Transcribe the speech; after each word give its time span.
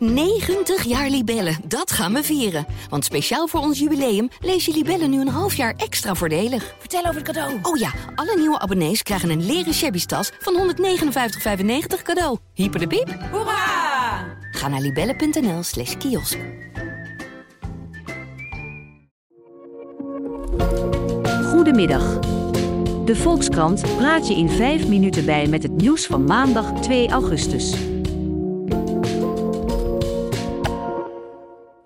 90 0.00 0.84
jaar 0.84 1.08
Libellen, 1.08 1.56
dat 1.64 1.92
gaan 1.92 2.12
we 2.12 2.22
vieren. 2.22 2.66
Want 2.88 3.04
speciaal 3.04 3.46
voor 3.46 3.60
ons 3.60 3.78
jubileum 3.78 4.28
lees 4.40 4.64
je 4.64 4.72
Libellen 4.72 5.10
nu 5.10 5.20
een 5.20 5.28
half 5.28 5.54
jaar 5.54 5.74
extra 5.76 6.14
voordelig. 6.14 6.74
Vertel 6.78 7.00
over 7.00 7.14
het 7.14 7.22
cadeau. 7.22 7.58
Oh 7.62 7.76
ja, 7.76 7.92
alle 8.14 8.36
nieuwe 8.36 8.58
abonnees 8.58 9.02
krijgen 9.02 9.30
een 9.30 9.46
leren 9.46 9.74
shabby 9.74 10.04
tas 10.04 10.30
van 10.38 10.74
159,95 10.74 12.02
cadeau. 12.02 12.38
Hyper 12.54 12.80
de 12.80 12.86
piep. 12.86 13.18
Hoera! 13.30 14.38
Ga 14.50 14.68
naar 14.68 14.80
libellen.nl 14.80 15.62
slash 15.62 15.96
kiosk. 15.96 16.38
Goedemiddag. 21.44 22.18
De 23.04 23.16
Volkskrant 23.16 23.96
praat 23.96 24.28
je 24.28 24.34
in 24.34 24.50
5 24.50 24.86
minuten 24.86 25.24
bij 25.24 25.46
met 25.46 25.62
het 25.62 25.72
nieuws 25.72 26.06
van 26.06 26.24
maandag 26.24 26.72
2 26.72 27.08
augustus. 27.08 27.74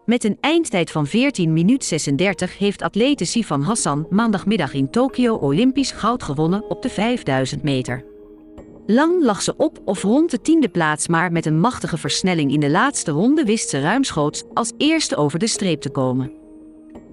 Met 0.04 0.24
een 0.24 0.38
eindtijd 0.40 0.90
van 0.90 1.06
14 1.06 1.52
minuut 1.52 1.84
36 1.84 2.58
heeft 2.58 2.82
atlete 2.82 3.24
Sifan 3.24 3.62
Hassan 3.62 4.06
maandagmiddag 4.10 4.74
in 4.74 4.90
Tokio 4.90 5.34
Olympisch 5.34 5.90
goud 5.90 6.22
gewonnen 6.22 6.70
op 6.70 6.82
de 6.82 6.88
5000 6.88 7.62
meter. 7.62 8.04
Lang 8.86 9.22
lag 9.22 9.42
ze 9.42 9.56
op 9.56 9.78
of 9.84 10.02
rond 10.02 10.30
de 10.30 10.40
tiende 10.40 10.68
plaats, 10.68 11.08
maar 11.08 11.32
met 11.32 11.46
een 11.46 11.60
machtige 11.60 11.98
versnelling 11.98 12.52
in 12.52 12.60
de 12.60 12.70
laatste 12.70 13.10
ronde 13.10 13.44
wist 13.44 13.68
ze 13.68 13.80
ruimschoots 13.80 14.42
als 14.54 14.72
eerste 14.78 15.16
over 15.16 15.38
de 15.38 15.46
streep 15.46 15.80
te 15.80 15.90
komen. 15.90 16.32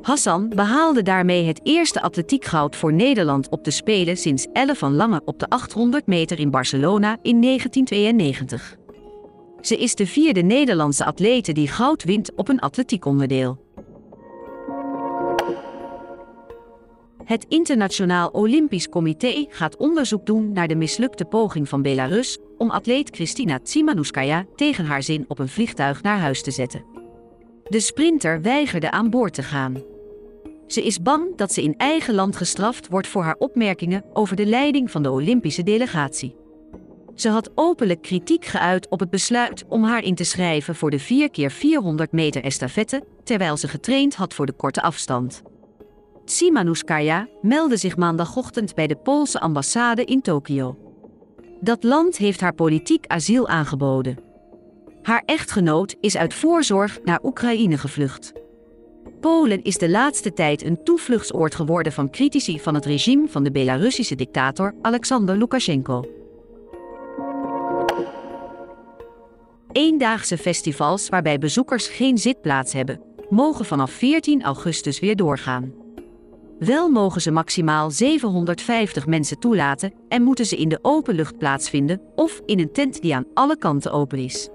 Hassan 0.01 0.49
behaalde 0.49 1.01
daarmee 1.01 1.45
het 1.45 1.59
eerste 1.63 2.01
atletiekgoud 2.01 2.75
voor 2.75 2.93
Nederland 2.93 3.49
op 3.49 3.63
de 3.63 3.71
Spelen 3.71 4.17
sinds 4.17 4.47
Elle 4.53 4.75
van 4.75 4.95
Lange 4.95 5.21
op 5.25 5.39
de 5.39 5.49
800 5.49 6.07
meter 6.07 6.39
in 6.39 6.51
Barcelona 6.51 7.17
in 7.21 7.41
1992. 7.41 8.79
Ze 9.61 9.77
is 9.77 9.95
de 9.95 10.07
vierde 10.07 10.41
Nederlandse 10.41 11.05
atlete 11.05 11.51
die 11.51 11.67
goud 11.67 12.03
wint 12.03 12.31
op 12.35 12.49
een 12.49 12.59
atletiekonderdeel. 12.59 13.69
Het 17.23 17.45
Internationaal 17.47 18.29
Olympisch 18.29 18.89
Comité 18.89 19.45
gaat 19.49 19.77
onderzoek 19.77 20.25
doen 20.25 20.51
naar 20.51 20.67
de 20.67 20.75
mislukte 20.75 21.25
poging 21.25 21.69
van 21.69 21.81
Belarus 21.81 22.37
om 22.57 22.69
atleet 22.69 23.09
Kristina 23.09 23.59
Tsimanouskaya 23.59 24.45
tegen 24.55 24.85
haar 24.85 25.03
zin 25.03 25.25
op 25.27 25.39
een 25.39 25.49
vliegtuig 25.49 26.01
naar 26.01 26.19
huis 26.19 26.43
te 26.43 26.51
zetten. 26.51 26.85
De 27.63 27.79
sprinter 27.79 28.41
weigerde 28.41 28.91
aan 28.91 29.09
boord 29.09 29.33
te 29.33 29.43
gaan. 29.43 29.83
Ze 30.67 30.85
is 30.85 31.01
bang 31.01 31.35
dat 31.35 31.53
ze 31.53 31.63
in 31.63 31.77
eigen 31.77 32.13
land 32.13 32.35
gestraft 32.35 32.87
wordt 32.87 33.07
voor 33.07 33.23
haar 33.23 33.35
opmerkingen 33.37 34.03
over 34.13 34.35
de 34.35 34.45
leiding 34.45 34.91
van 34.91 35.03
de 35.03 35.11
Olympische 35.11 35.63
delegatie. 35.63 36.40
Ze 37.15 37.29
had 37.29 37.51
openlijk 37.55 38.01
kritiek 38.01 38.45
geuit 38.45 38.89
op 38.89 38.99
het 38.99 39.09
besluit 39.09 39.65
om 39.67 39.83
haar 39.83 40.03
in 40.03 40.15
te 40.15 40.23
schrijven 40.23 40.75
voor 40.75 40.91
de 40.91 41.01
4x400 41.01 42.09
meter 42.11 42.43
estafette, 42.43 43.03
terwijl 43.23 43.57
ze 43.57 43.67
getraind 43.67 44.15
had 44.15 44.33
voor 44.33 44.45
de 44.45 44.51
korte 44.51 44.81
afstand. 44.81 45.41
Tsimanouskaya 46.25 47.27
meldde 47.41 47.77
zich 47.77 47.97
maandagochtend 47.97 48.75
bij 48.75 48.87
de 48.87 48.95
Poolse 48.95 49.39
ambassade 49.39 50.05
in 50.05 50.21
Tokio. 50.21 50.77
Dat 51.59 51.83
land 51.83 52.17
heeft 52.17 52.41
haar 52.41 52.53
politiek 52.53 53.05
asiel 53.07 53.47
aangeboden. 53.47 54.17
Haar 55.01 55.23
echtgenoot 55.25 55.95
is 55.99 56.17
uit 56.17 56.33
voorzorg 56.33 56.99
naar 57.03 57.19
Oekraïne 57.23 57.77
gevlucht. 57.77 58.33
Polen 59.19 59.63
is 59.63 59.77
de 59.77 59.89
laatste 59.89 60.33
tijd 60.33 60.63
een 60.63 60.83
toevluchtsoord 60.83 61.55
geworden 61.55 61.91
van 61.91 62.09
critici 62.09 62.59
van 62.59 62.75
het 62.75 62.85
regime 62.85 63.27
van 63.27 63.43
de 63.43 63.51
Belarussische 63.51 64.15
dictator 64.15 64.73
Alexander 64.81 65.37
Lukashenko. 65.37 66.20
Eendaagse 69.81 70.37
festivals 70.37 71.09
waarbij 71.09 71.37
bezoekers 71.37 71.87
geen 71.87 72.17
zitplaats 72.17 72.73
hebben, 72.73 73.01
mogen 73.29 73.65
vanaf 73.65 73.91
14 73.91 74.43
augustus 74.43 74.99
weer 74.99 75.15
doorgaan. 75.15 75.73
Wel 76.59 76.89
mogen 76.89 77.21
ze 77.21 77.31
maximaal 77.31 77.91
750 77.91 79.07
mensen 79.07 79.39
toelaten 79.39 79.93
en 80.07 80.21
moeten 80.21 80.45
ze 80.45 80.57
in 80.57 80.69
de 80.69 80.79
open 80.81 81.15
lucht 81.15 81.37
plaatsvinden 81.37 82.01
of 82.15 82.41
in 82.45 82.59
een 82.59 82.71
tent 82.71 83.01
die 83.01 83.15
aan 83.15 83.25
alle 83.33 83.57
kanten 83.57 83.91
open 83.91 84.17
is. 84.17 84.49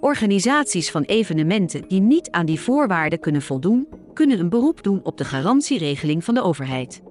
Organisaties 0.00 0.90
van 0.90 1.02
evenementen 1.02 1.88
die 1.88 2.00
niet 2.00 2.30
aan 2.30 2.46
die 2.46 2.60
voorwaarden 2.60 3.20
kunnen 3.20 3.42
voldoen, 3.42 3.88
kunnen 4.14 4.38
een 4.38 4.48
beroep 4.48 4.82
doen 4.82 5.00
op 5.02 5.18
de 5.18 5.24
garantieregeling 5.24 6.24
van 6.24 6.34
de 6.34 6.42
overheid. 6.42 7.02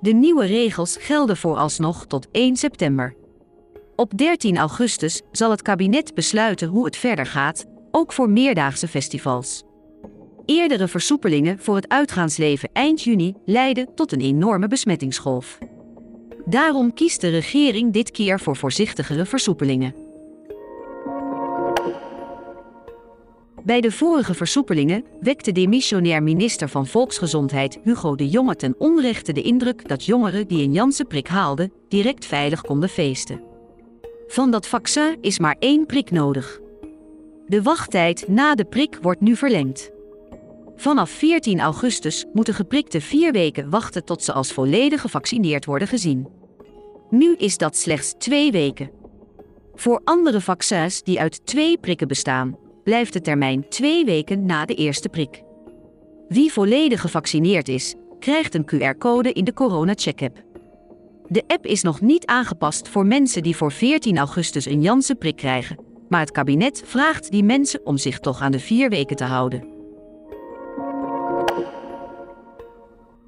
De 0.00 0.12
nieuwe 0.12 0.46
regels 0.46 0.96
gelden 0.96 1.36
vooralsnog 1.36 2.06
tot 2.06 2.28
1 2.30 2.56
september. 2.56 3.14
Op 3.96 4.18
13 4.18 4.56
augustus 4.56 5.22
zal 5.32 5.50
het 5.50 5.62
kabinet 5.62 6.14
besluiten 6.14 6.68
hoe 6.68 6.84
het 6.84 6.96
verder 6.96 7.26
gaat, 7.26 7.64
ook 7.90 8.12
voor 8.12 8.30
meerdaagse 8.30 8.88
festivals. 8.88 9.62
Eerdere 10.44 10.88
versoepelingen 10.88 11.58
voor 11.58 11.74
het 11.74 11.88
uitgaansleven 11.88 12.68
eind 12.72 13.02
juni 13.02 13.34
leidden 13.44 13.94
tot 13.94 14.12
een 14.12 14.20
enorme 14.20 14.68
besmettingsgolf. 14.68 15.58
Daarom 16.44 16.94
kiest 16.94 17.20
de 17.20 17.28
regering 17.28 17.92
dit 17.92 18.10
keer 18.10 18.40
voor 18.40 18.56
voorzichtigere 18.56 19.26
versoepelingen. 19.26 19.94
Bij 23.64 23.80
de 23.80 23.92
vorige 23.92 24.34
versoepelingen 24.34 25.04
wekte 25.20 25.52
demissionair 25.52 26.22
minister 26.22 26.68
van 26.68 26.86
Volksgezondheid 26.86 27.78
Hugo 27.82 28.14
de 28.14 28.28
Jonge 28.28 28.56
ten 28.56 28.74
onrechte 28.78 29.32
de 29.32 29.42
indruk 29.42 29.88
dat 29.88 30.04
jongeren 30.04 30.48
die 30.48 30.64
een 30.64 30.72
Janssen-prik 30.72 31.28
haalden 31.28 31.72
direct 31.88 32.26
veilig 32.26 32.60
konden 32.60 32.88
feesten. 32.88 33.45
Van 34.26 34.50
dat 34.50 34.66
vaccin 34.66 35.18
is 35.20 35.38
maar 35.38 35.56
één 35.58 35.86
prik 35.86 36.10
nodig. 36.10 36.60
De 37.46 37.62
wachttijd 37.62 38.28
na 38.28 38.54
de 38.54 38.64
prik 38.64 38.98
wordt 39.02 39.20
nu 39.20 39.36
verlengd. 39.36 39.90
Vanaf 40.76 41.10
14 41.10 41.60
augustus 41.60 42.24
moeten 42.32 42.54
geprikten 42.54 43.00
vier 43.00 43.32
weken 43.32 43.70
wachten 43.70 44.04
tot 44.04 44.22
ze 44.22 44.32
als 44.32 44.52
volledig 44.52 45.00
gevaccineerd 45.00 45.64
worden 45.64 45.88
gezien. 45.88 46.28
Nu 47.10 47.34
is 47.34 47.56
dat 47.56 47.76
slechts 47.76 48.14
twee 48.18 48.52
weken. 48.52 48.90
Voor 49.74 50.00
andere 50.04 50.40
vaccins 50.40 51.02
die 51.02 51.20
uit 51.20 51.46
twee 51.46 51.78
prikken 51.78 52.08
bestaan, 52.08 52.56
blijft 52.84 53.12
de 53.12 53.20
termijn 53.20 53.68
twee 53.68 54.04
weken 54.04 54.46
na 54.46 54.64
de 54.64 54.74
eerste 54.74 55.08
prik. 55.08 55.42
Wie 56.28 56.52
volledig 56.52 57.00
gevaccineerd 57.00 57.68
is, 57.68 57.94
krijgt 58.18 58.54
een 58.54 58.70
QR-code 58.74 59.32
in 59.32 59.44
de 59.44 59.52
Corona 59.52 59.92
Check-app. 59.96 60.42
De 61.28 61.44
app 61.46 61.66
is 61.66 61.82
nog 61.82 62.00
niet 62.00 62.26
aangepast 62.26 62.88
voor 62.88 63.06
mensen 63.06 63.42
die 63.42 63.56
voor 63.56 63.72
14 63.72 64.18
augustus 64.18 64.66
een 64.66 64.82
Janssen-prik 64.82 65.36
krijgen, 65.36 65.78
maar 66.08 66.20
het 66.20 66.30
kabinet 66.30 66.82
vraagt 66.84 67.30
die 67.30 67.44
mensen 67.44 67.86
om 67.86 67.96
zich 67.96 68.18
toch 68.18 68.40
aan 68.40 68.52
de 68.52 68.58
vier 68.58 68.88
weken 68.88 69.16
te 69.16 69.24
houden. 69.24 69.74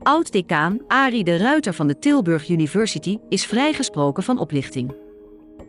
Oud-decaan 0.02 0.78
Arie 0.86 1.24
de 1.24 1.36
Ruiter 1.36 1.74
van 1.74 1.86
de 1.86 1.98
Tilburg 1.98 2.48
University 2.48 3.18
is 3.28 3.46
vrijgesproken 3.46 4.22
van 4.22 4.38
oplichting. 4.38 4.94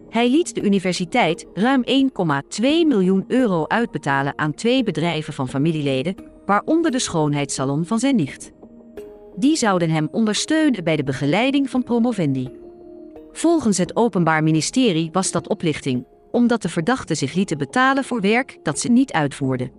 Hij 0.10 0.30
liet 0.30 0.56
de 0.56 0.62
universiteit 0.62 1.46
ruim 1.54 1.84
1,2 1.86 2.62
miljoen 2.62 3.24
euro 3.28 3.66
uitbetalen 3.68 4.38
aan 4.38 4.54
twee 4.54 4.84
bedrijven 4.84 5.34
van 5.34 5.50
familieleden, 5.50 6.16
waaronder 6.46 6.92
de 6.92 7.00
schoonheidssalon 7.00 7.86
van 7.86 8.00
zijn 8.00 8.16
nicht. 8.16 8.52
Die 9.40 9.56
zouden 9.56 9.90
hem 9.90 10.08
ondersteunen 10.12 10.84
bij 10.84 10.96
de 10.96 11.04
begeleiding 11.04 11.70
van 11.70 11.84
promovendi. 11.84 12.50
Volgens 13.32 13.78
het 13.78 13.96
Openbaar 13.96 14.44
Ministerie 14.44 15.10
was 15.12 15.32
dat 15.32 15.48
oplichting, 15.48 16.06
omdat 16.32 16.62
de 16.62 16.70
verdachten 16.70 17.16
zich 17.16 17.34
lieten 17.34 17.58
betalen 17.58 18.04
voor 18.04 18.22
werk 18.22 18.58
dat 18.64 18.80
ze 18.80 18.92
niet 18.92 19.12
uitvoerden. 19.12 19.72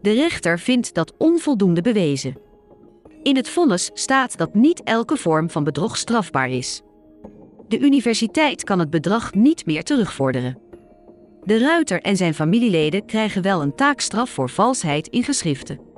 De 0.00 0.12
rechter 0.12 0.58
vindt 0.58 0.94
dat 0.94 1.12
onvoldoende 1.18 1.80
bewezen. 1.80 2.36
In 3.22 3.36
het 3.36 3.48
vonnis 3.48 3.90
staat 3.94 4.38
dat 4.38 4.54
niet 4.54 4.82
elke 4.82 5.16
vorm 5.16 5.50
van 5.50 5.64
bedrog 5.64 5.96
strafbaar 5.96 6.50
is. 6.50 6.82
De 7.68 7.78
universiteit 7.78 8.64
kan 8.64 8.78
het 8.78 8.90
bedrag 8.90 9.34
niet 9.34 9.66
meer 9.66 9.84
terugvorderen. 9.84 10.58
De 11.44 11.58
ruiter 11.58 12.00
en 12.00 12.16
zijn 12.16 12.34
familieleden 12.34 13.06
krijgen 13.06 13.42
wel 13.42 13.62
een 13.62 13.74
taakstraf 13.74 14.30
voor 14.30 14.50
valsheid 14.50 15.08
in 15.08 15.22
geschriften. 15.22 15.91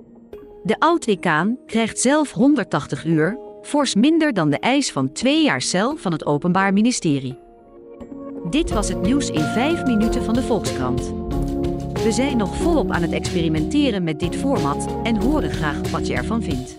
De 0.64 0.76
oud-decaan 0.78 1.58
krijgt 1.66 1.98
zelf 1.98 2.32
180 2.32 3.04
uur, 3.04 3.38
fors 3.62 3.94
minder 3.94 4.32
dan 4.32 4.50
de 4.50 4.58
eis 4.58 4.92
van 4.92 5.12
twee 5.12 5.42
jaar 5.42 5.62
cel 5.62 5.96
van 5.96 6.12
het 6.12 6.26
Openbaar 6.26 6.72
Ministerie. 6.72 7.38
Dit 8.50 8.70
was 8.70 8.88
het 8.88 9.02
nieuws 9.02 9.30
in 9.30 9.42
5 9.42 9.84
minuten 9.84 10.22
van 10.22 10.34
de 10.34 10.42
Volkskrant. 10.42 11.00
We 11.92 12.12
zijn 12.12 12.36
nog 12.36 12.56
volop 12.56 12.90
aan 12.90 13.02
het 13.02 13.12
experimenteren 13.12 14.04
met 14.04 14.20
dit 14.20 14.36
format 14.36 14.88
en 15.02 15.22
horen 15.22 15.50
graag 15.50 15.90
wat 15.90 16.06
je 16.06 16.14
ervan 16.14 16.42
vindt. 16.42 16.76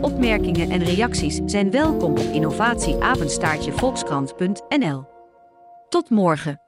Opmerkingen 0.00 0.70
en 0.70 0.84
reacties 0.84 1.40
zijn 1.44 1.70
welkom 1.70 2.10
op 2.10 2.28
innovatieapenstaartjevolkskrant.nl. 2.32 5.04
Tot 5.88 6.10
morgen. 6.10 6.65